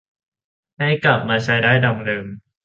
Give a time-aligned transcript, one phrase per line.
[0.79, 2.25] ให้กลับมาใช้ได้ดังเดิม